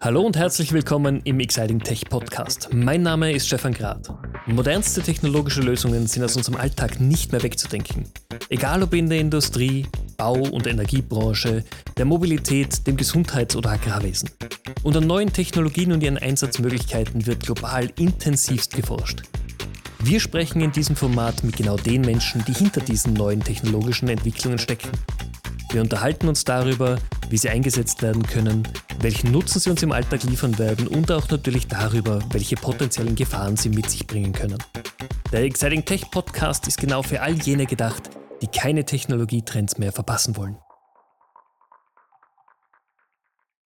[0.00, 2.68] Hallo und herzlich willkommen im Exciting Tech Podcast.
[2.72, 4.08] Mein Name ist Stefan Grad.
[4.46, 8.04] Modernste technologische Lösungen sind aus unserem Alltag nicht mehr wegzudenken.
[8.48, 9.86] Egal ob in der Industrie,
[10.16, 11.64] Bau- und Energiebranche,
[11.96, 14.30] der Mobilität, dem Gesundheits- oder Agrarwesen.
[14.84, 19.22] An neuen Technologien und ihren Einsatzmöglichkeiten wird global intensivst geforscht.
[19.98, 24.58] Wir sprechen in diesem Format mit genau den Menschen, die hinter diesen neuen technologischen Entwicklungen
[24.58, 24.90] stecken.
[25.72, 26.96] Wir unterhalten uns darüber,
[27.30, 28.66] wie sie eingesetzt werden können,
[29.00, 33.56] welchen Nutzen sie uns im Alltag liefern werden und auch natürlich darüber, welche potenziellen Gefahren
[33.56, 34.58] sie mit sich bringen können.
[35.32, 38.10] Der Exciting Tech Podcast ist genau für all jene gedacht,
[38.42, 40.56] die keine Technologietrends mehr verpassen wollen.